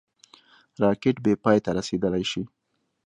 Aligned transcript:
راکټ 0.83 1.15
بېپای 1.25 1.57
ته 1.65 1.69
رسېدلای 1.77 2.23
شي 2.31 2.41